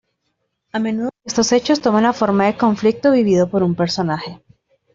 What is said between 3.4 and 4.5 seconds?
por un personaje.